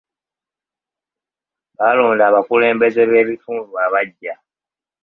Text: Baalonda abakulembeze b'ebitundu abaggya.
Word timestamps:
Baalonda 1.77 2.23
abakulembeze 2.29 3.01
b'ebitundu 3.09 3.73
abaggya. 3.85 4.33